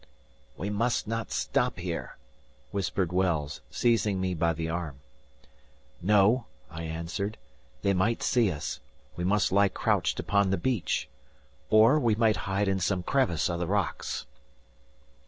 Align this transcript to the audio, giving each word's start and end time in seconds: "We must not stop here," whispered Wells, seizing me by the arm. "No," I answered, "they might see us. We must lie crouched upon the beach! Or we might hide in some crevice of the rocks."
"We 0.57 0.71
must 0.71 1.05
not 1.07 1.31
stop 1.31 1.77
here," 1.77 2.17
whispered 2.71 3.13
Wells, 3.13 3.61
seizing 3.69 4.19
me 4.19 4.33
by 4.33 4.51
the 4.53 4.67
arm. 4.67 5.01
"No," 6.01 6.47
I 6.71 6.85
answered, 6.85 7.37
"they 7.83 7.93
might 7.93 8.23
see 8.23 8.51
us. 8.51 8.79
We 9.15 9.23
must 9.23 9.51
lie 9.51 9.69
crouched 9.69 10.19
upon 10.19 10.49
the 10.49 10.57
beach! 10.57 11.07
Or 11.69 11.99
we 11.99 12.15
might 12.15 12.37
hide 12.49 12.67
in 12.67 12.79
some 12.79 13.03
crevice 13.03 13.47
of 13.47 13.59
the 13.59 13.67
rocks." 13.67 14.25